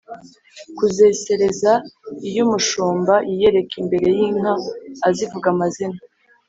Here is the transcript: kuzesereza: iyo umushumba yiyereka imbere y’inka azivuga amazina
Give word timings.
kuzesereza: 0.77 1.71
iyo 2.29 2.41
umushumba 2.47 3.13
yiyereka 3.29 3.73
imbere 3.81 4.07
y’inka 4.17 4.53
azivuga 5.07 5.47
amazina 5.53 5.99